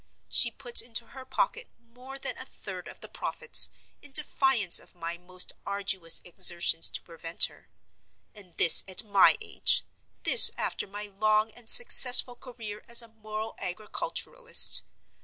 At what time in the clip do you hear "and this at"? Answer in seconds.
8.33-9.03